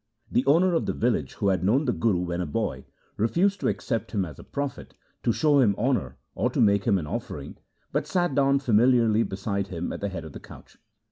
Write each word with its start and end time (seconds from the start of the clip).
The 0.31 0.43
owner 0.47 0.73
of 0.73 0.87
the 0.87 0.93
village, 0.93 1.33
who 1.35 1.49
had 1.49 1.63
known 1.63 1.85
the 1.85 1.93
Guru 1.93 2.21
when 2.21 2.41
a 2.41 2.47
boy, 2.47 2.85
refused 3.17 3.59
to 3.59 3.67
accept 3.67 4.13
him 4.13 4.25
as 4.25 4.39
a 4.39 4.43
prophet, 4.43 4.95
to 5.21 5.31
show 5.31 5.59
him 5.59 5.75
honour, 5.77 6.17
or 6.33 6.49
to 6.49 6.59
make 6.59 6.85
him 6.85 6.97
an 6.97 7.05
offering, 7.05 7.57
but 7.91 8.07
sat 8.07 8.33
down 8.33 8.57
familiarly 8.57 9.21
beside 9.21 9.67
him 9.67 9.93
at 9.93 10.01
the 10.01 10.09
head 10.09 10.25
of 10.25 10.33
the 10.33 10.39
couch. 10.39 10.79